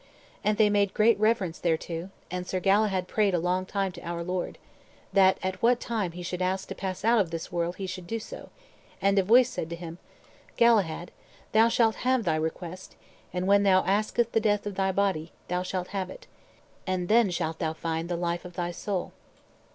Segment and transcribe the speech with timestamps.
[0.43, 4.23] And they made great reverence thereto, and Sir Galahad prayed a long time to our
[4.23, 4.57] Lord,
[5.13, 8.07] that at what time he should ask to pass out of this world he should
[8.07, 8.49] do so;
[8.99, 9.99] and a voice said to him,
[10.57, 11.11] "Galahad,
[11.51, 12.95] thou shalt have thy request;
[13.31, 16.25] and when thou askest the death of thy body, thou shalt have it,
[16.87, 19.11] and then shalt thou find the life of thy soul."